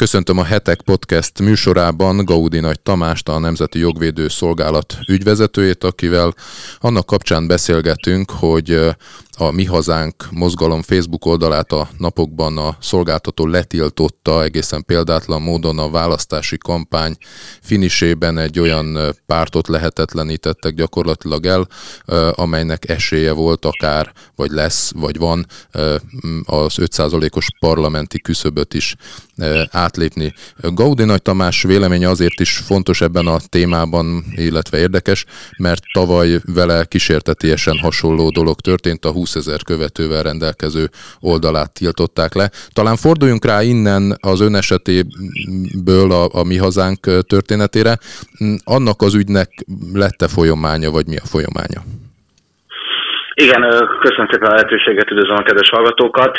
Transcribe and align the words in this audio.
Köszöntöm 0.00 0.38
a 0.38 0.44
Hetek 0.44 0.80
Podcast 0.82 1.40
műsorában 1.40 2.24
Gaudi 2.24 2.60
Nagy 2.60 2.80
Tamást, 2.80 3.28
a 3.28 3.38
Nemzeti 3.38 3.78
Jogvédő 3.78 4.28
Szolgálat 4.28 4.98
ügyvezetőjét, 5.08 5.84
akivel 5.84 6.34
annak 6.78 7.06
kapcsán 7.06 7.46
beszélgetünk, 7.46 8.30
hogy 8.30 8.80
a 9.40 9.50
Mi 9.50 9.64
Hazánk 9.64 10.14
mozgalom 10.30 10.82
Facebook 10.82 11.26
oldalát 11.26 11.72
a 11.72 11.88
napokban 11.98 12.58
a 12.58 12.76
szolgáltató 12.80 13.46
letiltotta 13.46 14.42
egészen 14.42 14.84
példátlan 14.84 15.42
módon 15.42 15.78
a 15.78 15.90
választási 15.90 16.58
kampány 16.58 17.16
finisében 17.62 18.38
egy 18.38 18.58
olyan 18.58 19.14
pártot 19.26 19.68
lehetetlenítettek 19.68 20.74
gyakorlatilag 20.74 21.46
el, 21.46 21.68
amelynek 22.32 22.88
esélye 22.88 23.32
volt 23.32 23.64
akár, 23.64 24.12
vagy 24.36 24.50
lesz, 24.50 24.92
vagy 24.94 25.18
van 25.18 25.46
az 26.44 26.74
5%-os 26.76 27.46
parlamenti 27.60 28.20
küszöböt 28.20 28.74
is 28.74 28.96
átlépni. 29.70 30.32
Gaudi 30.60 31.04
Nagy 31.04 31.22
Tamás 31.22 31.62
véleménye 31.62 32.08
azért 32.08 32.40
is 32.40 32.56
fontos 32.56 33.00
ebben 33.00 33.26
a 33.26 33.38
témában, 33.48 34.24
illetve 34.34 34.78
érdekes, 34.78 35.24
mert 35.58 35.82
tavaly 35.92 36.40
vele 36.44 36.84
kísértetiesen 36.84 37.78
hasonló 37.78 38.30
dolog 38.30 38.60
történt, 38.60 39.04
a 39.04 39.10
20 39.10 39.29
ezer 39.36 39.62
követővel 39.64 40.22
rendelkező 40.22 40.84
oldalát 41.20 41.72
tiltották 41.72 42.34
le. 42.34 42.50
Talán 42.72 42.96
forduljunk 42.96 43.44
rá 43.44 43.62
innen 43.62 44.16
az 44.20 44.40
ön 44.40 44.54
esetéből 44.54 46.10
a, 46.12 46.24
a 46.40 46.44
mi 46.44 46.56
hazánk 46.56 47.00
történetére. 47.26 47.98
Annak 48.64 49.02
az 49.02 49.14
ügynek 49.14 49.48
lette 49.92 50.28
folyamánya, 50.28 50.90
vagy 50.90 51.06
mi 51.06 51.16
a 51.16 51.30
folyamánya? 51.32 51.80
Igen, 53.34 53.62
köszönöm 54.00 54.28
szépen 54.30 54.50
a 54.50 54.54
lehetőséget, 54.54 55.10
üdvözlöm 55.10 55.36
a 55.36 55.42
kedves 55.42 55.68
hallgatókat. 55.68 56.38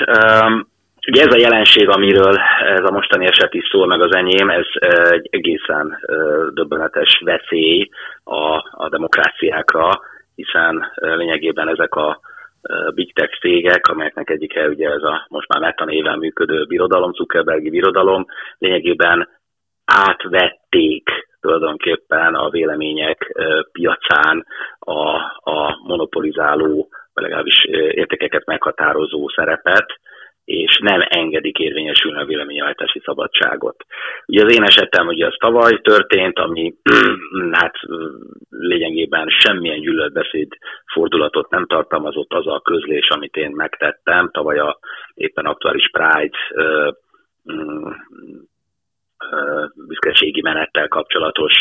Ugye 1.08 1.22
ez 1.22 1.34
a 1.34 1.40
jelenség, 1.40 1.90
amiről 1.90 2.36
ez 2.78 2.84
a 2.84 2.92
mostani 2.92 3.26
eset 3.26 3.54
is 3.54 3.68
szól, 3.72 3.88
meg 3.88 4.02
az 4.02 4.16
enyém, 4.16 4.50
ez 4.50 4.66
egy 5.10 5.28
egészen 5.32 6.00
döbbenetes 6.54 7.22
veszély 7.26 7.90
a, 8.24 8.56
a 8.72 8.90
demokráciákra, 8.90 10.00
hiszen 10.36 10.92
lényegében 10.96 11.70
ezek 11.70 11.96
a 11.96 12.20
big 12.94 13.14
tech 13.14 13.40
cégek, 13.40 13.88
amelyeknek 13.88 14.30
egyike 14.30 14.68
ugye 14.68 14.90
ez 14.90 15.04
a 15.04 15.26
most 15.30 15.48
már 15.48 15.62
Meta 15.62 15.86
néven 15.86 16.18
működő 16.18 16.66
birodalom, 16.66 17.14
Zuckerbergi 17.14 17.70
birodalom, 17.70 18.26
lényegében 18.58 19.30
átvették 19.86 21.10
tulajdonképpen 21.40 22.36
a 22.36 22.50
vélemények 22.50 23.34
piacán 23.72 24.46
a, 24.80 25.10
a 25.52 25.80
monopolizáló, 25.84 26.88
vagy 27.14 27.24
legalábbis 27.24 27.64
értékeket 27.92 28.46
meghatározó 28.46 29.30
szerepet, 29.30 30.00
és 30.46 30.80
nem 30.84 31.02
engedik 31.10 31.58
érvényesülni 31.60 32.20
a 32.20 32.26
véleményhajtási 32.26 33.02
szabadságot. 33.04 33.86
Ugye 34.26 34.44
az 34.46 34.54
én 34.54 34.64
esetem 34.64 35.08
ugye 35.08 35.26
az 35.26 35.36
tavaly 35.40 35.80
történt, 35.82 36.40
ami 36.40 36.74
hát 37.60 37.76
lényegében 38.50 39.28
semmilyen 39.30 39.82
gyűlöletbeszéd 39.82 40.48
fordulatot 40.94 41.50
nem 41.50 41.66
tartalmazott 41.66 42.34
az 42.34 42.48
a 42.48 42.62
közlés, 42.64 43.10
amit 43.10 43.36
én 43.36 43.52
megtettem. 43.52 44.30
Tavaly 44.32 44.60
a 44.60 44.80
éppen 45.14 45.46
aktuális 45.46 45.90
Pride 45.92 46.38
büszkeségi 49.88 50.42
menettel 50.42 50.88
kapcsolatos 50.88 51.54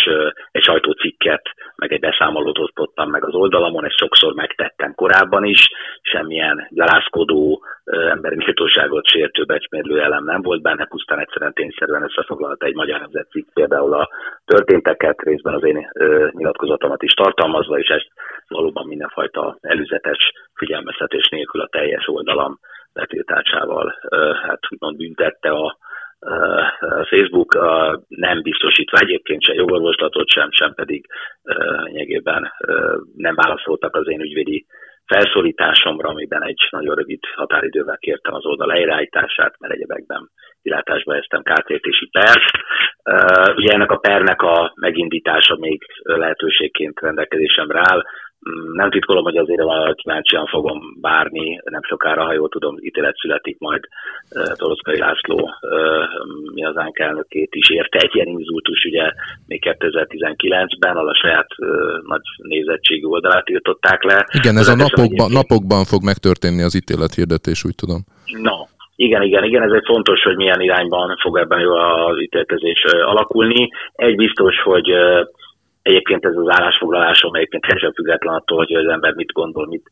egy 0.51 0.63
sajtócikket, 0.63 1.43
meg 1.77 1.93
egy 1.93 2.01
beszámolót 2.01 2.59
osztottam 2.59 3.11
meg 3.11 3.25
az 3.25 3.35
oldalamon, 3.35 3.85
ezt 3.85 3.97
sokszor 3.97 4.35
megtettem 4.35 4.95
korábban 4.95 5.45
is, 5.45 5.69
semmilyen 6.03 6.67
gyalázkodó, 6.71 7.65
emberi 7.85 8.37
méltóságot 8.37 9.07
sértő 9.07 9.45
becsmérlő 9.45 10.01
elem 10.01 10.25
nem 10.25 10.43
volt 10.43 10.63
benne, 10.63 10.85
pusztán 10.85 11.19
egyszerűen 11.19 11.53
tényszerűen 11.53 12.03
összefoglalta 12.03 12.67
egy 12.67 12.75
magyar 12.75 13.01
nemzetcikk 13.01 13.49
például 13.55 13.95
a 13.95 14.09
történteket, 14.45 15.21
részben 15.21 15.55
az 15.55 15.65
én 15.65 15.91
nyilatkozatomat 16.31 17.03
is 17.03 17.13
tartalmazva, 17.13 17.79
és 17.79 17.89
ezt 17.89 18.09
valóban 18.49 18.87
mindenfajta 18.87 19.57
előzetes 19.61 20.33
figyelmeztetés 20.55 21.29
nélkül 21.29 21.61
a 21.61 21.69
teljes 21.69 22.09
oldalam 22.09 22.59
letiltásával 22.93 23.99
hát 24.43 24.61
úgymond 24.71 24.97
büntette 24.97 25.51
a 25.51 25.79
Facebook 27.09 27.59
nem 28.09 28.43
biztosítva 28.43 28.99
egyébként 28.99 29.43
se 29.43 29.55
jogorvoslatot 29.55 30.29
sem, 30.29 30.51
sem 30.51 30.75
pedig 30.75 31.07
lényegében 31.85 32.53
nem 33.17 33.35
válaszoltak 33.35 33.97
az 33.97 34.09
én 34.09 34.21
ügyvédi 34.21 34.67
felszólításomra, 35.07 36.09
amiben 36.09 36.43
egy 36.43 36.69
nagyon 36.71 36.95
rövid 36.95 37.21
határidővel 37.35 37.99
kértem 37.99 38.35
az 38.35 38.47
oldal 38.47 38.67
leirányítását, 38.67 39.55
mert 39.59 39.75
egyebekben 39.75 40.31
kilátásba 40.63 41.17
eztem 41.17 41.43
kártérítési 41.43 42.09
pert. 42.11 42.51
Ugye 43.57 43.73
ennek 43.73 43.91
a 43.91 43.97
pernek 43.97 44.43
a 44.43 44.73
megindítása 44.75 45.57
még 45.57 45.83
lehetőségként 46.03 47.01
rendelkezésemre 47.01 47.79
áll. 47.79 48.03
Nem 48.73 48.91
titkolom, 48.91 49.25
hogy 49.25 49.37
azért 49.37 49.61
a 49.61 49.95
kíváncsian 49.97 50.47
fogom 50.47 50.81
várni, 51.01 51.61
nem 51.65 51.83
sokára, 51.83 52.25
ha 52.25 52.33
jól 52.33 52.49
tudom, 52.49 52.77
ítélet 52.79 53.17
születik 53.17 53.59
majd 53.59 53.83
Toroszkai 54.55 54.99
László 54.99 55.51
mi 56.55 56.65
az 56.65 56.75
elnökét 56.93 57.55
is 57.55 57.71
érte 57.71 57.99
egy 57.99 58.15
ilyen 58.15 58.27
inzultus, 58.27 58.85
ugye 58.85 59.13
még 59.47 59.63
2019-ben 59.79 60.97
a 60.97 61.15
saját 61.15 61.49
nagy 62.07 62.21
nézettségű 62.37 63.05
oldalát 63.05 63.51
írtották 63.51 64.03
le. 64.03 64.27
Igen, 64.33 64.57
ez 64.57 64.69
a 64.69 64.77
napokban, 64.77 65.31
napokban 65.33 65.85
fog 65.85 66.05
megtörténni 66.05 66.63
az 66.63 66.77
ítélet 66.77 67.15
hirdetés, 67.15 67.65
úgy 67.65 67.75
tudom. 67.75 68.01
No, 68.43 68.57
igen, 68.97 69.23
igen, 69.23 69.45
igen, 69.45 69.63
ez 69.63 69.73
egy 69.73 69.87
fontos, 69.87 70.23
hogy 70.23 70.37
milyen 70.37 70.61
irányban 70.61 71.17
fog 71.23 71.39
ebben 71.39 71.67
az 71.67 72.21
ítélkezés 72.21 72.85
alakulni. 72.85 73.71
Egy 73.93 74.17
biztos, 74.17 74.55
hogy 74.63 74.89
Egyébként 75.83 76.25
ez 76.25 76.37
az 76.37 76.49
állásfoglalásom 76.49 77.35
egyébként 77.35 77.63
teljesen 77.63 77.93
független 77.93 78.35
attól, 78.35 78.57
hogy 78.57 78.73
az 78.73 78.87
ember 78.87 79.15
mit 79.15 79.33
gondol, 79.33 79.67
mit 79.67 79.91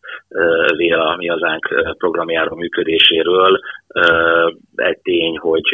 vél 0.77 1.01
a 1.01 1.17
mi 1.17 1.27
hazánk 1.27 1.95
programjáról, 1.99 2.57
működéséről. 2.59 3.61
Egy 4.77 4.99
tény, 4.99 5.39
hogy 5.39 5.69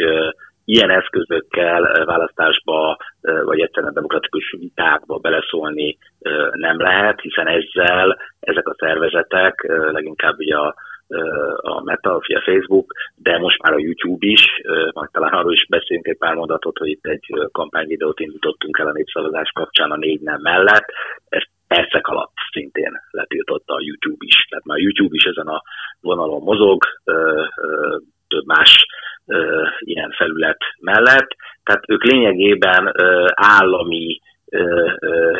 ilyen 0.65 0.89
eszközökkel 0.89 2.05
választásba, 2.05 2.97
vagy 3.21 3.59
egyszerűen 3.59 3.93
demokratikus 3.93 4.55
vitákba 4.59 5.17
beleszólni 5.17 5.97
nem 6.51 6.79
lehet, 6.79 7.21
hiszen 7.21 7.47
ezzel 7.47 8.17
ezek 8.39 8.67
a 8.67 8.75
szervezetek, 8.77 9.65
leginkább 9.91 10.37
ugye 10.37 10.55
a 10.55 10.75
a 11.55 11.83
Meta, 11.83 12.15
a 12.15 12.41
Facebook, 12.45 12.93
de 13.15 13.37
most 13.37 13.61
már 13.61 13.73
a 13.73 13.79
YouTube 13.79 14.25
is, 14.27 14.43
majd 14.93 15.09
talán 15.11 15.33
arról 15.33 15.53
is 15.53 15.65
beszélünk 15.69 16.07
egy 16.07 16.17
pár 16.17 16.35
mondatot, 16.35 16.77
hogy 16.77 16.89
itt 16.89 17.05
egy 17.05 17.25
kampányvideót 17.51 18.19
indítottunk 18.19 18.77
el 18.79 18.87
a 18.87 18.91
népszavazás 18.91 19.51
kapcsán 19.53 19.91
a 19.91 19.97
négy 19.97 20.21
nem 20.21 20.41
mellett, 20.41 20.85
ezt 21.29 21.49
percek 21.67 22.07
alatt 22.07 22.33
szintén 22.51 23.01
letiltotta 23.11 23.73
a 23.73 23.81
YouTube 23.81 24.25
is. 24.25 24.45
Tehát 24.49 24.65
már 24.65 24.77
a 24.77 24.81
YouTube 24.81 25.15
is 25.15 25.23
ezen 25.23 25.47
a 25.47 25.61
vonalon 26.01 26.41
mozog, 26.41 26.83
több 28.27 28.45
más 28.45 28.85
ilyen 29.79 30.11
felület 30.11 30.59
mellett. 30.79 31.35
Tehát 31.63 31.83
ők 31.87 32.03
lényegében 32.03 32.91
állami 33.33 34.21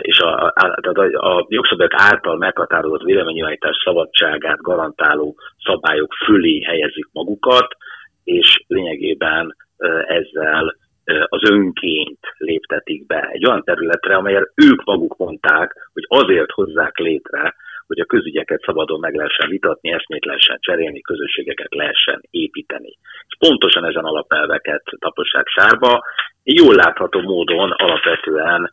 és 0.02 0.20
a, 0.20 0.44
a, 0.46 0.54
a, 1.14 1.46
jogszabályok 1.50 1.94
által 1.96 2.38
meghatározott 2.38 3.02
véleménynyilvánítás 3.02 3.76
szabadságát 3.84 4.62
garantáló 4.62 5.36
szabályok 5.64 6.14
fölé 6.26 6.64
helyezik 6.64 7.08
magukat, 7.12 7.68
és 8.24 8.64
lényegében 8.68 9.56
ezzel 10.08 10.76
az 11.26 11.50
önként 11.50 12.20
léptetik 12.38 13.06
be 13.06 13.30
egy 13.32 13.46
olyan 13.48 13.64
területre, 13.64 14.16
amelyet 14.16 14.52
ők 14.56 14.84
maguk 14.84 15.18
mondták, 15.18 15.90
hogy 15.94 16.06
azért 16.08 16.52
hozzák 16.52 16.98
létre, 16.98 17.56
hogy 17.88 18.00
a 18.00 18.06
közügyeket 18.06 18.62
szabadon 18.62 19.00
meg 19.00 19.14
lehessen 19.16 19.50
vitatni, 19.50 19.92
eszmét 19.92 20.26
lehessen 20.26 20.58
cserélni, 20.60 21.02
közösségeket 21.02 21.74
lehessen 21.76 22.22
építeni. 22.30 22.98
És 23.28 23.36
pontosan 23.40 23.86
ezen 23.86 24.04
alapelveket 24.04 24.84
tapossák 25.00 25.48
sárba, 25.48 26.04
jól 26.44 26.76
látható 26.76 27.22
módon 27.22 27.72
alapvetően 27.72 28.72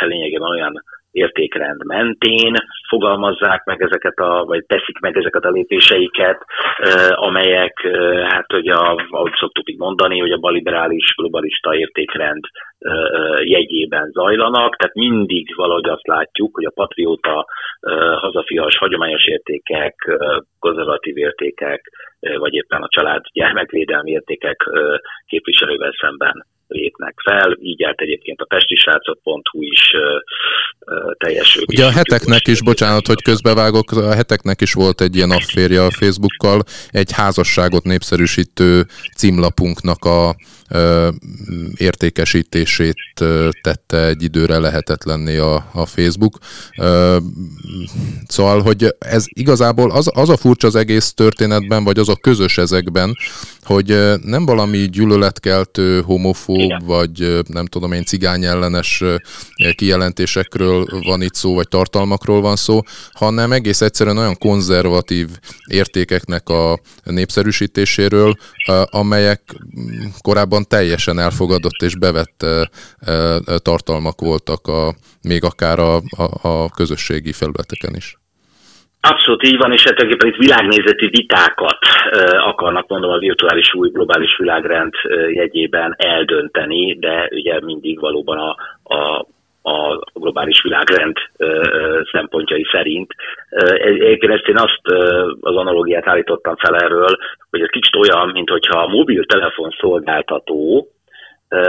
lényegében 0.00 0.50
olyan 0.50 0.84
értékrend 1.12 1.84
mentén 1.84 2.54
fogalmazzák 2.88 3.64
meg 3.64 3.82
ezeket 3.82 4.18
a, 4.18 4.44
vagy 4.44 4.64
teszik 4.66 4.98
meg 4.98 5.16
ezeket 5.16 5.44
a 5.44 5.50
lépéseiket, 5.50 6.44
amelyek, 7.10 7.86
hát 8.28 8.52
hogy 8.52 8.68
a, 8.68 9.06
ahogy 9.10 9.32
szoktuk 9.38 9.70
így 9.70 9.78
mondani, 9.78 10.18
hogy 10.18 10.30
a 10.30 10.38
baliberális, 10.38 11.14
globalista 11.16 11.76
értékrend 11.76 12.44
jegyében 13.42 14.10
zajlanak, 14.10 14.76
tehát 14.76 14.94
mindig 14.94 15.54
valahogy 15.54 15.88
azt 15.88 16.06
látjuk, 16.06 16.54
hogy 16.54 16.64
a 16.64 16.72
patrióta, 16.74 17.46
hazafias, 18.16 18.76
hagyományos 18.76 19.26
értékek, 19.26 19.94
konzervatív 20.58 21.16
értékek, 21.16 21.90
vagy 22.38 22.54
éppen 22.54 22.82
a 22.82 22.88
család 22.88 23.22
gyermekvédelmi 23.32 24.10
értékek 24.10 24.70
képviselővel 25.26 25.92
szemben 26.00 26.44
lépnek 26.72 27.14
fel, 27.24 27.56
így 27.60 27.82
állt 27.82 28.00
egyébként 28.00 28.40
a 28.40 28.44
pestisrácok.hu 28.44 29.62
is 29.62 29.90
teljes. 31.18 31.58
Ugye 31.66 31.84
a 31.84 31.90
heteknek 31.90 32.48
is, 32.48 32.62
bocsánat, 32.62 33.06
hogy 33.06 33.22
közbevágok, 33.22 33.90
a 33.90 34.14
heteknek 34.14 34.60
is 34.60 34.72
volt 34.72 35.00
egy 35.00 35.16
ilyen 35.16 35.30
afférje 35.30 35.84
a 35.84 35.90
Facebookkal, 35.90 36.62
egy 36.90 37.12
házasságot 37.12 37.84
népszerűsítő 37.84 38.86
címlapunknak 39.16 40.04
a 40.04 40.34
értékesítését 41.76 42.96
tette 43.60 44.06
egy 44.06 44.22
időre 44.22 44.58
lehetetlenné 44.58 45.36
a, 45.36 45.54
a 45.72 45.86
Facebook. 45.86 46.38
Szóval, 48.26 48.60
hogy 48.60 48.86
ez 48.98 49.24
igazából 49.28 49.90
az, 49.90 50.10
az 50.14 50.28
a 50.28 50.36
furcsa 50.36 50.66
az 50.66 50.74
egész 50.74 51.12
történetben, 51.12 51.84
vagy 51.84 51.98
az 51.98 52.08
a 52.08 52.16
közös 52.16 52.58
ezekben, 52.58 53.16
hogy 53.62 53.86
nem 54.22 54.46
valami 54.46 54.78
gyűlöletkeltő, 54.78 56.00
homofób, 56.00 56.61
Igen. 56.64 56.82
vagy 56.84 57.38
nem 57.46 57.66
tudom 57.66 57.92
én, 57.92 58.04
cigány 58.04 58.44
ellenes 58.44 59.02
kijelentésekről 59.74 60.86
van 61.04 61.22
itt 61.22 61.34
szó, 61.34 61.54
vagy 61.54 61.68
tartalmakról 61.68 62.40
van 62.40 62.56
szó, 62.56 62.80
hanem 63.12 63.52
egész 63.52 63.80
egyszerűen 63.80 64.18
olyan 64.18 64.38
konzervatív 64.38 65.28
értékeknek 65.66 66.48
a 66.48 66.80
népszerűsítéséről, 67.04 68.34
amelyek 68.84 69.42
korábban 70.20 70.64
teljesen 70.68 71.18
elfogadott 71.18 71.82
és 71.82 71.96
bevett 71.96 72.46
tartalmak 73.56 74.20
voltak 74.20 74.66
a, 74.66 74.96
még 75.22 75.44
akár 75.44 75.78
a, 75.78 75.96
a, 75.96 76.48
a 76.48 76.68
közösségi 76.68 77.32
felületeken 77.32 77.96
is. 77.96 78.21
Abszolút 79.08 79.42
így 79.42 79.56
van, 79.56 79.72
és 79.72 79.84
hát 79.84 79.94
tulajdonképpen 79.94 80.32
itt 80.32 80.46
világnézeti 80.46 81.06
vitákat 81.06 81.78
akarnak 82.38 82.88
mondom 82.88 83.10
a 83.10 83.18
virtuális 83.18 83.74
új 83.74 83.88
globális 83.88 84.36
világrend 84.38 84.94
jegyében 85.28 85.94
eldönteni, 85.98 86.98
de 86.98 87.28
ugye 87.30 87.60
mindig 87.60 88.00
valóban 88.00 88.38
a, 88.38 88.56
a 88.94 89.26
a 89.62 89.98
globális 90.14 90.62
világrend 90.62 91.16
szempontjai 92.12 92.66
szerint. 92.72 93.14
Egyébként 93.74 94.32
ezt 94.32 94.48
én 94.48 94.56
azt 94.56 94.80
az 95.40 95.56
analógiát 95.56 96.08
állítottam 96.08 96.56
fel 96.56 96.76
erről, 96.76 97.16
hogy 97.50 97.60
ez 97.60 97.68
kicsit 97.68 97.96
olyan, 97.96 98.28
mint 98.28 98.50
hogyha 98.50 98.78
a 98.78 98.88
mobiltelefon 98.88 99.70
szolgáltató 99.80 100.88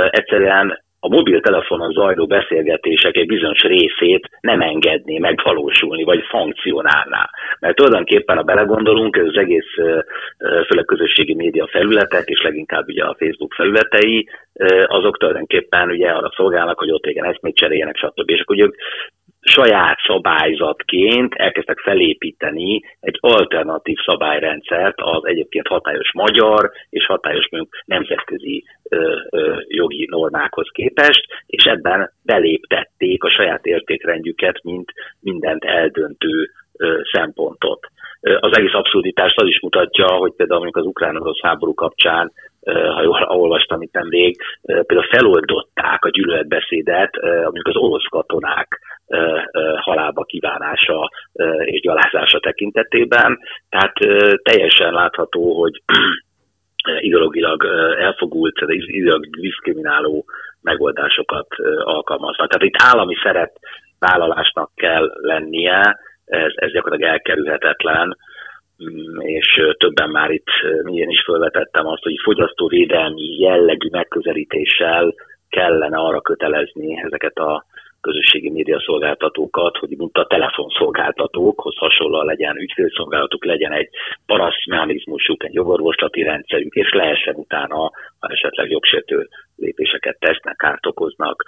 egyszerűen 0.10 0.84
a 1.06 1.08
mobiltelefonon 1.08 1.92
zajló 1.92 2.26
beszélgetések 2.26 3.16
egy 3.16 3.28
bizonyos 3.28 3.62
részét 3.62 4.30
nem 4.42 4.62
engedné 4.62 5.18
megvalósulni, 5.18 6.04
vagy 6.04 6.24
szankcionálná. 6.32 7.30
Mert 7.60 7.76
tulajdonképpen, 7.76 8.38
ha 8.38 8.44
belegondolunk, 8.44 9.18
ez 9.18 9.26
az 9.26 9.38
egész 9.38 9.74
főleg 10.68 10.86
közösségi 10.86 11.36
média 11.36 11.68
felületek, 11.68 12.28
és 12.28 12.42
leginkább 12.42 12.88
ugye 12.88 13.04
a 13.04 13.16
Facebook 13.20 13.54
felületei, 13.54 14.28
azok 14.86 15.18
tulajdonképpen 15.18 15.90
ugye 15.90 16.10
arra 16.10 16.32
szolgálnak, 16.36 16.80
hogy 16.80 16.92
ott 16.92 17.06
igen, 17.06 17.26
eszmét 17.26 17.56
cseréljenek, 17.56 17.96
stb. 17.96 18.30
És 18.30 18.40
akkor 18.40 18.56
ugye 18.56 18.68
saját 19.44 19.98
szabályzatként 20.08 21.34
elkezdtek 21.34 21.80
felépíteni 21.80 22.82
egy 23.00 23.18
alternatív 23.20 23.98
szabályrendszert 24.06 25.02
az 25.02 25.26
egyébként 25.26 25.68
hatályos 25.68 26.14
magyar 26.14 26.72
és 26.90 27.06
hatályos 27.06 27.50
mondjuk 27.50 27.76
nemzetközi 27.86 28.64
ö, 28.90 29.16
ö, 29.30 29.58
jogi 29.68 30.08
normákhoz 30.10 30.70
képest, 30.72 31.26
és 31.46 31.64
ebben 31.64 32.12
beléptették 32.26 33.24
a 33.24 33.32
saját 33.32 33.66
értékrendjüket, 33.66 34.64
mint 34.64 34.92
mindent 35.20 35.64
eldöntő 35.64 36.50
ö, 36.78 37.00
szempontot. 37.12 37.88
Az 38.40 38.58
egész 38.58 38.74
abszurditást 38.74 39.40
az 39.40 39.48
is 39.48 39.60
mutatja, 39.60 40.06
hogy 40.06 40.34
például 40.36 40.60
mondjuk 40.60 40.84
az 40.86 40.90
ukrán-orosz 40.90 41.42
háború 41.42 41.74
kapcsán 41.74 42.32
ha 42.66 43.02
jól 43.02 43.22
olvastam 43.44 43.82
itt 43.82 43.94
nemrég, 43.94 44.42
például 44.62 45.08
feloldották 45.10 46.06
a 46.06 46.10
gyűlöletbeszédet, 46.10 47.22
mondjuk 47.22 47.68
az 47.68 47.76
orosz 47.76 48.08
katonák 48.10 48.80
halálba 49.76 50.24
kívánása 50.24 51.10
és 51.66 51.82
gyalázása 51.82 52.40
tekintetében. 52.40 53.40
Tehát 53.70 53.94
teljesen 54.44 54.94
látható, 54.94 55.62
hogy 55.62 55.82
ideologilag 57.08 57.66
elfogult, 58.00 58.62
ideologilag 58.62 59.40
diszkrimináló 59.40 60.26
megoldásokat 60.62 61.48
alkalmaznak. 61.84 62.50
Tehát 62.50 62.68
itt 62.68 62.82
állami 62.84 63.16
szeret 63.24 63.60
vállalásnak 64.00 64.72
kell 64.76 65.12
lennie, 65.22 66.00
ez, 66.26 66.52
ez 66.56 66.72
gyakorlatilag 66.72 67.12
elkerülhetetlen, 67.12 68.18
mm, 68.84 69.20
és 69.20 69.62
többen 69.78 70.10
már 70.10 70.30
itt 70.32 70.50
én 70.86 71.10
is 71.10 71.24
felvetettem 71.26 71.88
azt, 71.88 72.04
hogy 72.04 72.16
fogyasztóvédelmi 72.24 73.40
jellegű 73.40 73.88
megközelítéssel 73.92 75.14
kellene 75.50 75.98
arra 75.98 76.22
kötelezni 76.22 77.02
ezeket 77.06 77.38
a 77.38 77.66
közösségi 78.08 78.50
média 78.50 78.80
szolgáltatókat, 78.80 79.78
hogy 79.78 79.94
mint 79.98 80.18
a 80.18 80.26
telefonszolgáltatókhoz 80.26 81.78
hasonlóan 81.78 82.26
legyen 82.26 82.58
ügyfélszolgálatuk, 82.58 83.46
legyen 83.46 83.72
egy 83.72 83.90
parasztmechanizmusuk, 84.26 85.44
egy 85.44 85.54
jogorvoslati 85.54 86.22
rendszerük, 86.24 86.74
és 86.74 86.92
lehessen 86.94 87.36
utána, 87.36 87.92
ha 88.20 88.28
esetleg 88.28 88.70
jogsértő 88.70 89.28
lépéseket 89.56 90.20
tesznek, 90.20 90.56
kárt 90.56 90.86
okoznak, 90.86 91.44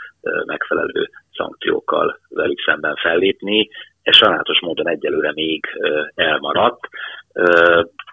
megfelelő 0.46 1.10
szankciókkal 1.34 2.20
velük 2.30 2.60
szemben 2.66 2.96
fellépni. 2.96 3.70
Ez 4.02 4.16
sajnálatos 4.16 4.60
módon 4.62 4.90
egyelőre 4.90 5.32
még 5.34 5.66
elmaradt. 6.16 6.88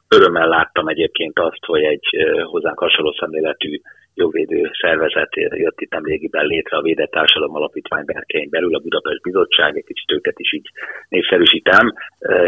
Örömmel 0.09 0.49
láttam 0.49 0.89
egyébként 0.89 1.39
azt, 1.39 1.65
hogy 1.67 1.83
egy 1.83 2.07
hozzánk 2.43 2.79
hasonló 2.79 3.13
szemléletű 3.13 3.81
jogvédő 4.15 4.71
szervezet 4.81 5.37
jött 5.37 5.81
itt 5.81 5.93
nemrégiben 5.93 6.47
létre 6.47 6.77
a 6.77 6.83
Védett 6.83 7.11
Társadalom 7.11 7.55
Alapítvány 7.55 8.05
berkein 8.05 8.51
belül, 8.51 8.75
a 8.75 8.79
Budapest 8.79 9.23
Bizottság, 9.23 9.77
egy 9.77 9.85
kicsit 9.85 10.13
őket 10.13 10.39
is 10.39 10.53
így 10.53 10.71
népszerűsítem, 11.09 11.93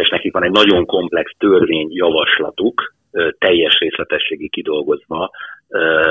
és 0.00 0.08
nekik 0.08 0.32
van 0.32 0.44
egy 0.44 0.50
nagyon 0.50 0.86
komplex 0.86 1.32
törvényjavaslatuk, 1.38 2.94
teljes 3.38 3.78
részletességi 3.78 4.48
kidolgozva, 4.48 5.30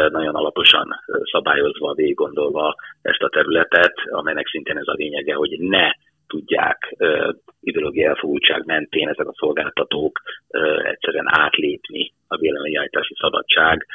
nagyon 0.10 0.36
alaposan 0.36 0.88
szabályozva, 1.32 1.94
végig 1.94 2.16
gondolva 2.16 2.76
ezt 3.02 3.22
a 3.22 3.30
területet, 3.30 3.94
amelynek 4.10 4.48
szintén 4.48 4.78
ez 4.78 4.88
a 4.88 4.94
lényege, 4.94 5.34
hogy 5.34 5.60
ne 5.60 5.92
tudják 6.28 6.96
ideológiai 7.64 8.06
elfogultság 8.06 8.66
mentén 8.66 9.08
ezek 9.08 9.28
a 9.28 9.36
szolgáltatók 9.38 10.22
egyszerűen 10.84 11.26
átlépni 11.28 12.14
a 12.28 12.38
véleményállítási 12.38 13.16
szabadság 13.20 13.86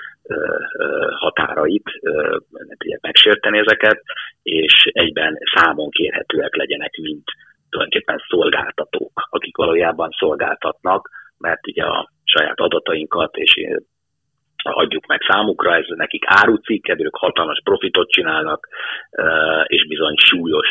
határait, 1.11 1.91
nem 2.51 2.77
tudják 2.79 3.01
megsérteni 3.01 3.59
ezeket, 3.59 4.03
és 4.43 4.91
egyben 4.93 5.39
számon 5.55 5.91
kérhetőek 5.91 6.57
legyenek, 6.57 6.97
mint 7.03 7.25
tulajdonképpen 7.71 8.23
szolgáltatók, 8.29 9.13
akik 9.31 9.57
valójában 9.57 10.11
szolgáltatnak, 10.19 11.11
mert 11.39 11.67
ugye 11.67 11.85
a 11.85 12.11
saját 12.25 12.61
adatainkat 12.61 13.37
és 13.37 13.53
adjuk 14.63 15.07
meg 15.07 15.21
számukra, 15.29 15.75
ez 15.75 15.85
nekik 15.89 16.23
árucik, 16.27 16.89
ők 16.89 17.17
hatalmas 17.17 17.61
profitot 17.65 18.11
csinálnak, 18.11 18.69
és 19.67 19.87
bizony 19.87 20.15
súlyos 20.17 20.69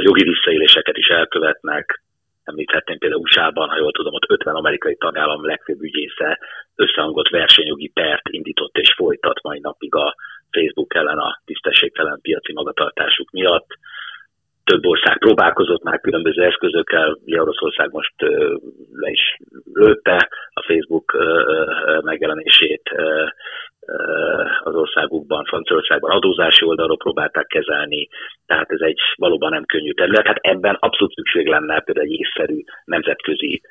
jogi 0.00 0.22
visszaéléseket 0.22 0.96
is 0.96 1.06
elkövetnek. 1.06 2.02
Említhetném 2.44 2.98
például 2.98 3.22
USA-ban, 3.22 3.68
ha 3.68 3.78
jól 3.78 3.92
tudom, 3.92 4.14
ott 4.14 4.30
50 4.30 4.54
amerikai 4.54 4.96
tagállam 4.96 5.46
legfőbb 5.46 5.82
ügyésze 5.82 6.38
összehangolt 6.76 7.28
versenyjogi 7.28 7.90
pert 7.94 8.28
indított 8.28 8.76
és 8.76 8.94
folytat 8.96 9.42
mai 9.42 9.58
napig 9.58 9.94
a 9.94 10.14
Facebook 10.50 10.94
ellen 10.94 11.18
a 11.18 11.40
tisztességtelen 11.44 12.18
piaci 12.22 12.52
magatartásuk 12.52 13.30
miatt. 13.30 13.66
Több 14.64 14.84
ország 14.86 15.18
próbálkozott 15.18 15.82
már 15.82 16.00
különböző 16.00 16.42
eszközökkel, 16.42 17.18
Oroszország 17.26 17.90
most 17.92 18.14
le 18.92 19.10
is 19.10 19.38
lőtte 19.72 20.28
a 20.52 20.62
Facebook 20.66 21.16
megjelenését, 22.02 22.82
az 24.64 24.74
országukban, 24.74 25.44
Franciaországban 25.44 26.10
adózási 26.10 26.64
oldalról 26.64 26.96
próbálták 26.96 27.46
kezelni, 27.46 28.08
tehát 28.46 28.70
ez 28.70 28.80
egy 28.80 28.98
valóban 29.16 29.50
nem 29.50 29.64
könnyű 29.64 29.92
terület. 29.92 30.26
Hát 30.26 30.38
ebben 30.40 30.76
abszolút 30.80 31.14
szükség 31.14 31.46
lenne 31.46 31.80
például 31.80 32.06
egy 32.06 32.18
észszerű 32.18 32.58
nemzetközi 32.84 33.62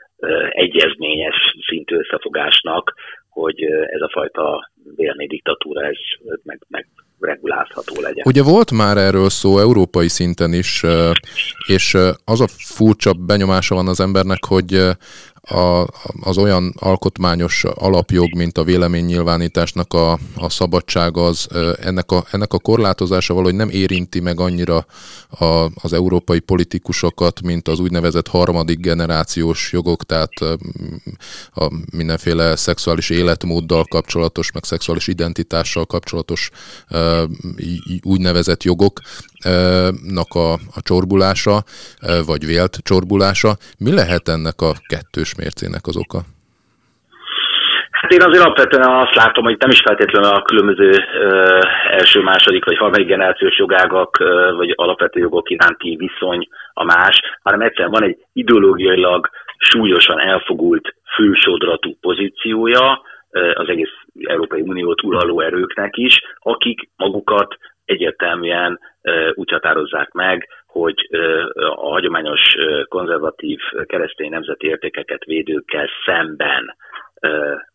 egyezményes 0.49 1.35
szintű 1.67 1.95
összefogásnak, 1.95 2.93
hogy 3.29 3.61
ez 3.63 4.01
a 4.01 4.09
fajta 4.11 4.71
vélni 4.95 5.27
diktatúra 5.27 5.85
ez 5.85 5.97
meg, 6.43 6.59
meg 6.67 6.87
regulázható 7.19 8.01
legyen. 8.01 8.23
Ugye 8.27 8.43
volt 8.43 8.71
már 8.71 8.97
erről 8.97 9.29
szó 9.29 9.59
európai 9.59 10.07
szinten 10.07 10.53
is, 10.53 10.83
és 11.67 11.93
az 12.25 12.41
a 12.41 12.47
furcsa 12.47 13.13
benyomása 13.13 13.75
van 13.75 13.87
az 13.87 13.99
embernek, 13.99 14.45
hogy 14.47 14.71
a, 15.49 15.87
az 16.21 16.37
olyan 16.37 16.73
alkotmányos 16.79 17.63
alapjog, 17.63 18.35
mint 18.35 18.57
a 18.57 18.63
véleménynyilvánításnak 18.63 19.93
a, 19.93 20.11
a 20.35 20.49
szabadság, 20.49 21.17
az 21.17 21.47
ennek 21.81 22.11
a, 22.11 22.25
ennek 22.31 22.53
a 22.53 22.59
korlátozása 22.59 23.33
valahogy 23.33 23.55
nem 23.55 23.69
érinti 23.69 24.19
meg 24.19 24.39
annyira 24.39 24.85
a, 25.29 25.45
az 25.81 25.93
európai 25.93 26.39
politikusokat, 26.39 27.41
mint 27.41 27.67
az 27.67 27.79
úgynevezett 27.79 28.27
harmadik 28.27 28.79
generációs 28.79 29.71
jogok, 29.71 30.03
tehát 30.03 30.31
a 31.53 31.71
mindenféle 31.91 32.55
szexuális 32.55 33.09
életmóddal 33.09 33.83
kapcsolatos, 33.83 34.51
meg 34.51 34.63
szexuális 34.63 35.07
identitással 35.07 35.85
kapcsolatos 35.85 36.49
úgynevezett 38.01 38.63
jogoknak 38.63 40.33
a, 40.33 40.53
a 40.53 40.81
csorbulása, 40.81 41.63
vagy 42.25 42.45
vélt 42.45 42.79
csorbulása. 42.83 43.57
Mi 43.77 43.91
lehet 43.91 44.29
ennek 44.29 44.61
a 44.61 44.75
kettős 44.87 45.32
mércének 45.37 45.85
az 45.87 45.97
oka? 45.97 46.19
Hát 48.03 48.11
én 48.11 48.21
azért 48.21 48.43
alapvetően 48.43 48.89
azt 48.89 49.15
látom, 49.15 49.43
hogy 49.43 49.55
nem 49.59 49.69
is 49.69 49.81
feltétlenül 49.85 50.29
a 50.29 50.41
különböző 50.41 50.89
ö, 51.19 51.59
első, 51.89 52.21
második 52.21 52.65
vagy 52.65 52.77
harmadik 52.77 53.07
generációs 53.07 53.57
jogágak 53.57 54.19
ö, 54.19 54.53
vagy 54.55 54.73
alapvető 54.75 55.19
jogok 55.19 55.49
iránti 55.49 55.95
viszony 55.95 56.47
a 56.73 56.83
más, 56.83 57.21
hanem 57.41 57.61
egyszerűen 57.61 57.91
van 57.91 58.03
egy 58.03 58.17
ideológiailag 58.33 59.29
súlyosan 59.57 60.19
elfogult 60.19 60.95
fősodratú 61.15 61.97
pozíciója 62.01 63.01
ö, 63.31 63.51
az 63.53 63.69
egész 63.69 63.93
Európai 64.23 64.61
Uniót 64.61 65.03
uraló 65.03 65.39
erőknek 65.39 65.97
is, 65.97 66.21
akik 66.39 66.89
magukat 66.95 67.57
egyértelműen 67.85 68.79
úgy 69.33 69.51
határozzák 69.51 70.11
meg, 70.11 70.47
hogy 70.73 71.07
a 71.55 71.89
hagyományos 71.89 72.41
konzervatív 72.87 73.59
keresztény 73.85 74.29
nemzeti 74.29 74.67
értékeket 74.67 75.23
védőkkel 75.23 75.87
szemben 76.05 76.75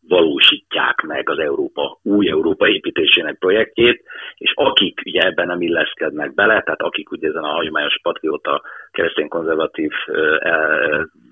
valósítják 0.08 1.00
meg 1.00 1.30
az 1.30 1.38
Európa, 1.38 1.98
új 2.02 2.28
Európa 2.28 2.68
építésének 2.68 3.38
projektjét, 3.38 4.02
és 4.36 4.52
akik 4.54 5.00
ugye 5.04 5.20
ebben 5.20 5.46
nem 5.46 5.60
illeszkednek 5.60 6.34
bele, 6.34 6.60
tehát 6.62 6.82
akik 6.82 7.10
ugye 7.10 7.28
ezen 7.28 7.44
a 7.44 7.54
hagyományos 7.54 7.98
patrióta 8.02 8.62
keresztény 8.90 9.28
konzervatív 9.28 9.90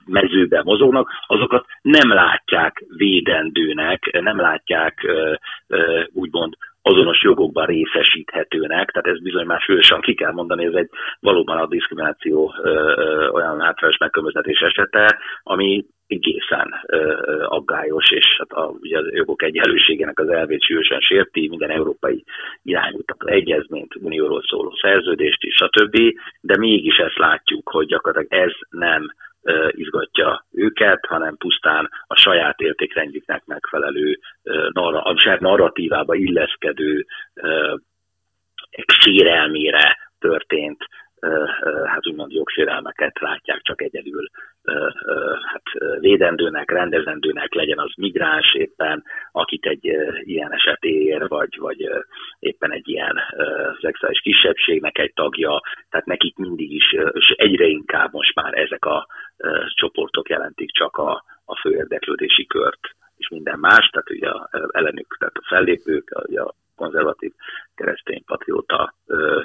mezőben 0.06 0.62
mozognak, 0.64 1.10
azokat 1.26 1.64
nem 1.82 2.12
látják 2.12 2.84
védendőnek, 2.96 4.18
nem 4.20 4.40
látják 4.40 5.06
úgymond 6.12 6.54
azonos 6.90 7.22
jogokban 7.22 7.66
részesíthetőnek, 7.66 8.90
tehát 8.90 9.16
ez 9.16 9.22
bizony 9.22 9.46
már 9.46 9.60
súlyosan 9.60 10.00
ki 10.00 10.14
kell 10.14 10.32
mondani, 10.32 10.64
ez 10.64 10.74
egy 10.74 10.90
valóban 11.20 11.58
a 11.58 11.66
diszkrimináció 11.66 12.54
ö, 12.62 12.68
ö, 12.96 13.28
olyan 13.28 13.60
hátrányos 13.60 13.98
megkülönböztetés 13.98 14.60
esete, 14.60 15.18
ami 15.42 15.84
egészen 16.06 16.68
ö, 16.86 17.16
aggályos, 17.44 18.10
és 18.10 18.26
hát 18.38 18.50
a, 18.50 18.66
ugye 18.80 18.98
az 18.98 19.06
jogok 19.12 19.42
egyenlőségének 19.42 20.18
az 20.18 20.28
elvét 20.28 20.62
súlyosan 20.62 21.00
sérti, 21.00 21.48
minden 21.48 21.70
európai 21.70 22.24
irányutat, 22.62 23.24
egyezményt, 23.24 23.96
unióról 23.96 24.42
szóló 24.42 24.72
szerződést 24.80 25.44
is, 25.44 25.54
stb. 25.54 25.96
De 26.40 26.56
mégis 26.58 26.96
ezt 26.96 27.18
látjuk, 27.18 27.68
hogy 27.68 27.86
gyakorlatilag 27.86 28.46
ez 28.46 28.52
nem 28.70 29.06
izgatja 29.70 30.46
őket, 30.52 31.06
hanem 31.06 31.36
pusztán 31.36 31.90
a 32.06 32.16
saját 32.16 32.60
értékrendjüknek 32.60 33.44
megfelelő, 33.44 34.18
a 34.72 35.18
saját 35.18 35.40
narratívába 35.40 36.14
illeszkedő 36.14 37.06
sérelmére 38.86 39.98
történt 40.18 40.84
hát 41.84 42.06
úgymond 42.06 42.32
jogsérelmeket 42.32 43.20
látják 43.20 43.60
csak 43.62 43.82
egyedül 43.82 44.28
hát 45.52 45.62
védendőnek, 45.98 46.70
rendezendőnek, 46.70 47.54
legyen 47.54 47.78
az 47.78 47.92
migráns 47.96 48.54
éppen, 48.54 49.04
akit 49.32 49.66
egy 49.66 49.84
ilyen 50.20 50.52
eset 50.52 50.82
ér, 50.82 51.28
vagy, 51.28 51.58
vagy 51.58 51.88
éppen 52.38 52.72
egy 52.72 52.88
ilyen 52.88 53.20
szexuális 53.80 54.20
kisebbségnek 54.20 54.98
egy 54.98 55.12
tagja, 55.12 55.60
tehát 55.90 56.06
nekik 56.06 56.36
mindig 56.36 56.72
is, 56.72 56.92
és 57.12 57.34
egyre 57.36 57.66
inkább 57.66 58.12
most 58.12 58.34
már 58.34 58.54
ezek 58.54 58.84
a 58.84 59.06
csoportok 59.74 60.28
jelentik 60.28 60.70
csak 60.70 60.96
a, 60.96 61.24
a 61.44 61.56
fő 61.60 61.70
érdeklődési 61.70 62.46
kört 62.46 62.96
és 63.16 63.28
minden 63.28 63.58
más, 63.58 63.88
tehát 63.88 64.10
ugye 64.10 64.30
ellenük, 64.70 65.16
tehát 65.18 65.36
a 65.36 65.46
fellépők, 65.48 66.22
ugye 66.28 66.40
a 66.40 66.54
konzervatív 66.76 67.32
keresztény 67.74 68.24
patrióta 68.24 68.94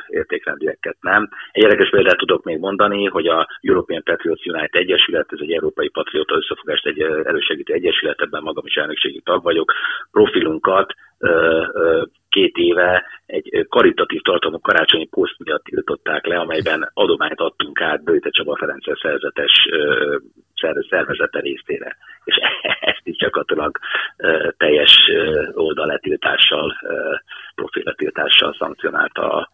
értékrendűeket 0.07 0.97
nem. 1.01 1.29
Egy 1.51 1.63
érdekes 1.63 1.89
példát 1.89 2.17
tudok 2.17 2.43
még 2.43 2.59
mondani, 2.59 3.05
hogy 3.05 3.27
a 3.27 3.47
European 3.61 4.03
Patriots 4.03 4.45
Unite 4.45 4.79
Egyesület, 4.79 5.31
ez 5.31 5.39
egy 5.41 5.51
európai 5.51 5.89
patrióta 5.89 6.35
összefogást 6.35 6.85
egy 6.85 7.01
elősegítő 7.01 7.73
egyesület, 7.73 8.21
ebben 8.21 8.43
magam 8.43 8.65
is 8.65 8.75
elnökségi 8.75 9.21
tag 9.21 9.43
vagyok, 9.43 9.73
profilunkat 10.11 10.93
két 12.31 12.55
éve 12.55 13.05
egy 13.25 13.65
karitatív 13.69 14.21
tartalmú 14.21 14.59
karácsonyi 14.59 15.07
poszt 15.07 15.35
miatt 15.37 15.63
tiltották 15.63 16.25
le, 16.25 16.39
amelyben 16.39 16.89
adományt 16.93 17.39
adtunk 17.39 17.81
át 17.81 18.03
Bőte 18.03 18.29
Csaba 18.29 18.55
Ferences 18.55 18.99
szerzetes 19.01 19.51
szervezete 20.89 21.39
részére. 21.39 21.97
És 22.23 22.35
ezt 22.91 23.01
is 23.03 23.15
gyakorlatilag 23.17 23.77
teljes 24.57 24.97
oldaletiltással, 25.53 26.75
profilletiltással 27.55 28.55
szankcionálta 28.59 29.49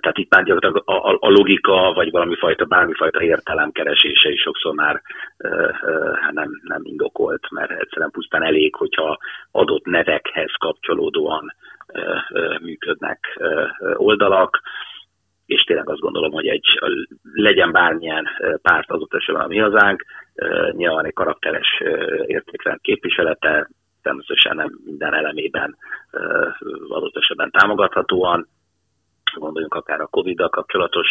tehát 0.00 0.18
itt 0.18 0.30
már 0.30 0.44
gyakorlatilag 0.44 0.88
a, 0.88 1.10
a, 1.10 1.16
a 1.20 1.30
logika, 1.30 1.92
vagy 1.92 2.10
valami 2.10 2.36
fajta, 2.36 2.64
bármifajta 2.64 3.22
értelem 3.22 3.72
keresése 3.72 4.30
is 4.30 4.40
sokszor 4.40 4.74
már 4.74 5.02
nem, 6.30 6.60
nem 6.62 6.80
indokolt, 6.82 7.50
mert 7.50 7.70
egyszerűen 7.70 8.10
pusztán 8.10 8.42
elég, 8.42 8.74
hogyha 8.74 9.18
adott 9.50 9.84
nevekhez 9.84 10.52
kapcsolódóan 10.58 11.54
működnek 12.60 13.40
oldalak, 13.94 14.60
és 15.46 15.62
tényleg 15.62 15.88
azt 15.88 16.00
gondolom, 16.00 16.32
hogy 16.32 16.46
egy 16.46 16.66
legyen 17.32 17.72
bármilyen 17.72 18.28
párt 18.62 18.90
azok 18.90 19.14
esetben 19.14 19.44
a 19.44 19.48
mi 19.48 19.58
hazánk, 19.58 20.04
nyilván 20.70 21.04
egy 21.04 21.12
karakteres 21.12 21.82
értékrend 22.26 22.80
képviselete, 22.80 23.68
természetesen 24.02 24.56
nem 24.56 24.80
minden 24.84 25.14
elemében 25.14 25.76
adott 26.88 27.16
esetben 27.16 27.50
támogathatóan, 27.50 28.48
gondoljunk 29.34 29.74
akár 29.74 30.00
a 30.00 30.06
Covid-dal 30.06 30.48
kapcsolatos, 30.48 31.08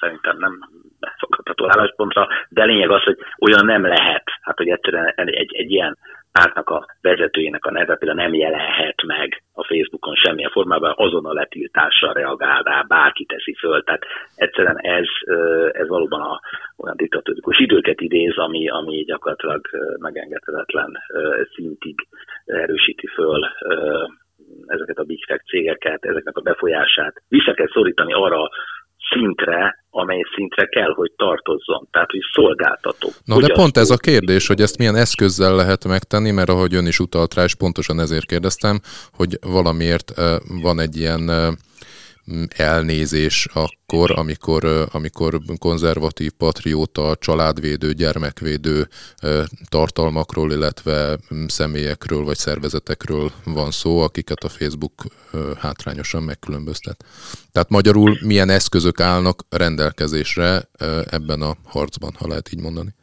szerintem 0.00 0.36
nem 0.38 0.58
megfogadható 1.00 1.70
álláspontra, 1.70 2.28
de 2.48 2.64
lényeg 2.64 2.90
az, 2.90 3.02
hogy 3.02 3.18
olyan 3.40 3.64
nem 3.64 3.86
lehet, 3.86 4.24
hát 4.40 4.56
hogy 4.56 4.68
egyszerűen 4.68 5.12
egy, 5.16 5.28
egy, 5.28 5.54
egy 5.54 5.70
ilyen 5.70 5.98
pártnak 6.36 6.70
a 6.70 6.86
vezetőjének 7.00 7.64
a 7.64 7.70
neve 7.70 7.96
például 7.96 8.20
nem 8.22 8.34
jelenhet 8.34 9.02
meg 9.06 9.42
a 9.52 9.64
Facebookon 9.64 10.14
semmilyen 10.14 10.50
formában, 10.50 10.94
azon 10.96 11.26
a 11.26 11.32
letiltással 11.32 12.12
reagál 12.12 12.62
rá, 12.62 12.82
bárki 12.82 13.24
teszi 13.24 13.54
föl. 13.58 13.82
Tehát 13.82 14.04
egyszerűen 14.34 14.78
ez, 14.78 15.06
ez 15.72 15.88
valóban 15.88 16.20
a, 16.20 16.40
olyan 16.76 16.96
diktatórikus 16.96 17.58
időket 17.58 18.00
idéz, 18.00 18.36
ami, 18.36 18.68
ami 18.68 19.04
gyakorlatilag 19.04 19.60
megengedhetetlen 19.98 20.90
szintig 21.54 22.06
erősíti 22.44 23.06
föl 23.06 23.40
ezeket 24.66 24.98
a 24.98 25.04
big 25.04 25.26
tech 25.26 25.44
cégeket, 25.44 26.04
ezeknek 26.04 26.36
a 26.36 26.40
befolyását. 26.40 27.22
Vissza 27.28 27.52
kell 27.54 27.68
szorítani 27.72 28.12
arra 28.12 28.48
szintre, 29.12 29.84
amely 29.90 30.22
szintre 30.34 30.66
kell, 30.66 30.92
hogy 30.94 31.12
tartozzon, 31.16 31.88
tehát 31.90 32.10
hogy 32.10 32.20
szolgáltató. 32.32 33.08
Na 33.24 33.40
de 33.40 33.52
pont 33.52 33.76
ez 33.76 33.90
a 33.90 33.96
kérdés, 33.96 34.46
hogy 34.46 34.60
ezt 34.60 34.78
milyen 34.78 34.96
eszközzel 34.96 35.54
lehet 35.56 35.84
megtenni, 35.84 36.30
mert 36.30 36.48
ahogy 36.48 36.74
ön 36.74 36.86
is 36.86 36.98
utalt 36.98 37.34
rá, 37.34 37.44
és 37.44 37.54
pontosan 37.54 38.00
ezért 38.00 38.26
kérdeztem, 38.26 38.80
hogy 39.12 39.38
valamiért 39.40 40.12
van 40.62 40.80
egy 40.80 40.96
ilyen 40.96 41.30
elnézés 42.48 43.48
akkor, 43.52 44.18
amikor, 44.18 44.88
amikor 44.92 45.40
konzervatív, 45.58 46.30
patrióta, 46.30 47.16
családvédő, 47.20 47.92
gyermekvédő 47.92 48.88
tartalmakról, 49.68 50.52
illetve 50.52 51.18
személyekről 51.46 52.24
vagy 52.24 52.36
szervezetekről 52.36 53.32
van 53.44 53.70
szó, 53.70 53.98
akiket 53.98 54.44
a 54.44 54.48
Facebook 54.48 55.04
hátrányosan 55.58 56.22
megkülönböztet. 56.22 57.04
Tehát 57.52 57.70
magyarul 57.70 58.18
milyen 58.22 58.48
eszközök 58.48 59.00
állnak 59.00 59.44
rendelkezésre 59.48 60.68
ebben 61.10 61.42
a 61.42 61.56
harcban, 61.64 62.14
ha 62.18 62.28
lehet 62.28 62.52
így 62.52 62.60
mondani? 62.60 62.94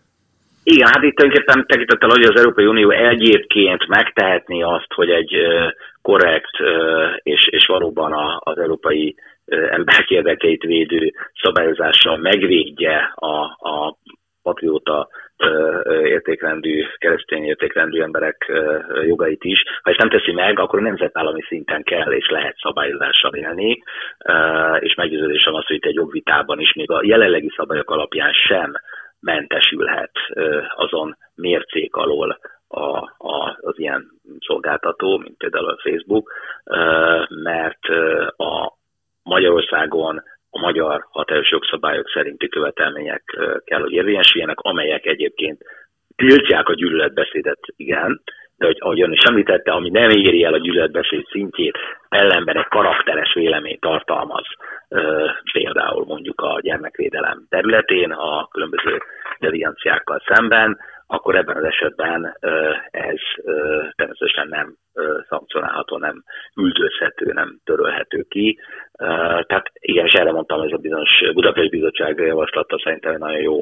Igen, 0.64 0.88
hát 0.88 1.04
itt 1.04 1.16
tulajdonképpen 1.16 1.66
tekintettel, 1.68 2.10
hogy 2.10 2.24
az 2.24 2.36
Európai 2.36 2.66
Unió 2.66 2.90
egyébként 2.90 3.88
megtehetné 3.88 4.62
azt, 4.62 4.94
hogy 4.94 5.10
egy 5.10 5.36
korrekt 6.02 6.58
és, 7.18 7.48
és 7.50 7.66
valóban 7.66 8.40
az 8.40 8.58
európai 8.58 9.16
emberek 9.46 10.10
érdekeit 10.10 10.64
védő 10.64 11.14
szabályozással 11.42 12.18
megvédje 12.18 13.12
a, 13.16 13.42
a 13.70 13.98
patrióta 14.42 15.08
értékrendű, 16.04 16.86
keresztény 16.98 17.44
értékrendű 17.44 18.02
emberek 18.02 18.52
jogait 19.06 19.44
is. 19.44 19.64
Ha 19.82 19.90
ezt 19.90 20.00
nem 20.00 20.10
teszi 20.10 20.32
meg, 20.32 20.60
akkor 20.60 20.82
nemzetállami 20.82 21.42
szinten 21.48 21.84
kell 21.84 22.12
és 22.12 22.30
lehet 22.30 22.56
szabályozással 22.62 23.34
élni, 23.34 23.84
és 24.80 24.96
meggyőződésem 24.96 25.54
az, 25.54 25.66
hogy 25.66 25.76
itt 25.76 25.86
egy 25.86 25.96
jogvitában 25.96 26.60
is 26.60 26.74
még 26.74 26.92
a 26.92 27.02
jelenlegi 27.04 27.52
szabályok 27.56 27.92
alapján 27.92 28.34
sem 28.34 28.74
mentesülhet 29.24 30.12
azon 30.76 31.18
mércék 31.36 31.96
alól 31.96 32.40
a, 32.68 32.98
a, 33.18 33.58
az 33.62 33.80
ilyen 33.80 34.12
szolgáltató, 34.40 35.18
mint 35.18 35.38
például 35.38 35.70
a 35.70 35.80
Facebook, 35.82 36.32
mert 37.30 37.88
a 38.38 38.74
Magyarországon 39.24 40.24
a 40.50 40.60
magyar 40.60 41.06
hatályos 41.10 41.52
jogszabályok 41.52 42.10
szerinti 42.10 42.48
követelmények 42.48 43.24
kell, 43.66 43.82
hogy 43.82 43.92
érvényesüljenek, 43.92 44.60
amelyek 44.60 45.06
egyébként 45.06 45.62
tiltják 46.16 46.70
a 46.70 46.74
gyűlöletbeszédet, 46.74 47.60
igen, 47.76 48.22
de 48.58 48.66
hogy, 48.66 48.78
ahogy 48.80 49.02
ön 49.02 49.12
is 49.12 49.24
említette, 49.24 49.72
ami 49.72 49.90
nem 49.90 50.10
éri 50.10 50.44
el 50.44 50.54
a 50.54 50.58
gyűlöletbeszéd 50.58 51.26
szintjét, 51.30 51.78
ellenben 52.10 52.58
egy 52.58 52.68
karakteres 52.68 53.34
vélemény 53.34 53.80
tartalmaz, 53.80 54.46
például 55.52 56.06
mondjuk 56.06 56.42
a 56.42 56.60
gyermekvédelem 56.62 57.46
területén 57.50 58.12
a 58.12 58.48
különböző 58.48 59.02
devianciákkal 59.40 60.22
szemben, 60.26 60.78
akkor 61.08 61.36
ebben 61.36 61.56
az 61.56 61.64
esetben 61.64 62.38
ez 62.92 63.20
természetesen 63.96 64.48
nem 64.48 64.76
szankcionálható, 65.30 65.98
nem 65.98 66.24
üldözhető, 66.56 67.32
nem 67.34 67.60
törölhető 67.64 68.26
ki. 68.30 68.60
Tehát 69.48 69.72
igen, 69.74 70.06
és 70.06 70.14
erre 70.14 70.32
mondtam, 70.32 70.62
ez 70.62 70.72
a 70.72 70.78
bizonyos 70.78 71.10
Budapest 71.34 71.70
Bizottság 71.70 72.18
javaslata 72.18 72.80
szerintem 72.84 73.18
nagyon 73.18 73.42
jó 73.42 73.60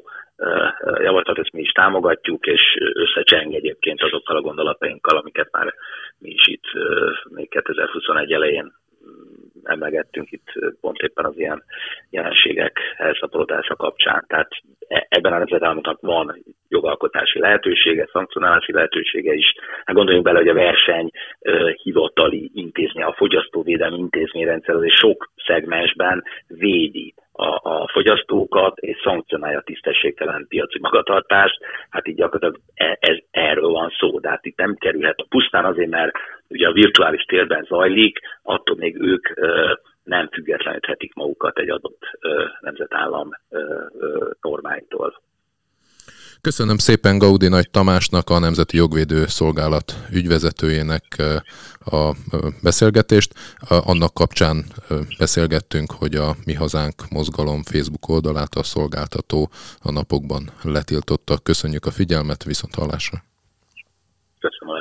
javaslat, 0.99 1.37
ezt 1.37 1.51
mi 1.51 1.61
is 1.61 1.71
támogatjuk, 1.71 2.45
és 2.45 2.61
összecseng 2.93 3.53
egyébként 3.53 4.01
azokkal 4.01 4.35
a 4.35 4.41
gondolatainkkal, 4.41 5.17
amiket 5.17 5.51
már 5.51 5.73
mi 6.17 6.29
is 6.29 6.47
itt 6.47 6.65
még 7.29 7.49
2021 7.49 8.31
elején 8.31 8.73
emlegettünk 9.63 10.31
itt 10.31 10.51
pont 10.81 10.97
éppen 10.97 11.25
az 11.25 11.37
ilyen 11.37 11.63
jelenségek 12.09 12.79
elszaporodása 12.97 13.75
kapcsán. 13.75 14.25
Tehát 14.27 14.49
e, 14.87 15.05
ebben 15.09 15.33
a 15.33 15.37
nemzetállamoknak 15.37 16.01
van 16.01 16.43
jogalkotási 16.67 17.39
lehetősége, 17.91 18.09
szankcionálási 18.11 18.71
lehetősége 18.71 19.33
is. 19.33 19.55
Hát 19.85 19.95
gondoljunk 19.95 20.25
bele, 20.25 20.37
hogy 20.37 20.47
a 20.47 20.53
verseny 20.53 21.09
hivatali 21.83 22.51
intézmény, 22.53 23.03
a 23.03 23.13
fogyasztóvédelmi 23.13 23.97
intézményrendszer 23.97 24.75
az 24.75 24.83
egy 24.83 24.91
sok 24.91 25.31
szegmensben 25.45 26.23
védi 26.47 27.13
a, 27.33 27.59
a 27.69 27.87
fogyasztókat, 27.87 28.77
és 28.77 28.97
szankcionálja 29.03 29.57
a 29.57 29.63
tisztességtelen 29.63 30.45
piaci 30.47 30.79
magatartást. 30.81 31.57
Hát 31.89 32.07
így 32.07 32.15
gyakorlatilag 32.15 32.59
e, 32.73 32.97
ez, 32.99 33.17
erről 33.31 33.69
van 33.69 33.89
szó, 33.99 34.19
de 34.19 34.29
hát 34.29 34.45
itt 34.45 34.57
nem 34.57 34.75
kerülhet 34.75 35.19
a 35.19 35.25
pusztán 35.29 35.65
azért, 35.65 35.89
mert 35.89 36.11
ugye 36.49 36.67
a 36.67 36.73
virtuális 36.73 37.23
térben 37.23 37.63
zajlik, 37.63 38.19
attól 38.43 38.75
még 38.75 39.01
ők 39.01 39.27
nem 40.03 40.27
függetleníthetik 40.31 41.13
magukat 41.13 41.59
egy 41.59 41.69
adott 41.69 42.01
nemzetállam 42.59 43.29
normáitól. 44.41 45.21
Köszönöm 46.41 46.77
szépen 46.77 47.17
Gaudi 47.17 47.47
Nagy 47.47 47.69
Tamásnak, 47.69 48.29
a 48.29 48.39
Nemzeti 48.39 48.77
Jogvédő 48.77 49.27
Szolgálat 49.27 49.95
ügyvezetőjének 50.11 51.21
a 51.79 52.15
beszélgetést. 52.61 53.33
Annak 53.67 54.13
kapcsán 54.13 54.65
beszélgettünk, 55.17 55.91
hogy 55.91 56.15
a 56.15 56.35
Mi 56.45 56.53
Hazánk 56.53 57.09
mozgalom 57.09 57.63
Facebook 57.63 58.09
oldalát 58.09 58.55
a 58.55 58.63
szolgáltató 58.63 59.51
a 59.79 59.91
napokban 59.91 60.51
letiltotta. 60.61 61.37
Köszönjük 61.37 61.85
a 61.85 61.91
figyelmet, 61.91 62.43
viszont 62.43 62.75
hallásra. 62.75 63.23
Köszönöm. 64.39 64.80